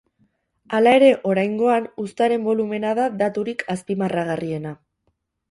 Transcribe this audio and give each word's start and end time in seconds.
Hala 0.77 0.93
ere, 0.99 1.09
oraingoan, 1.31 1.85
uztaren 2.05 2.47
bolumena 2.47 2.95
da 3.01 3.07
daturik 3.21 3.63
azpimarragarriena. 3.77 4.75